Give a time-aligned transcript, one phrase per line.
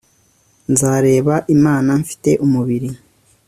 [0.71, 2.89] Nzareba Imana mfite umubiri